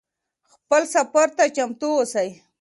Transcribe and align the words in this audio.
خپل 0.53 0.81
سفر 0.93 1.27
ته 1.37 1.43
چمتو 1.55 1.87
اوسئ. 1.97 2.29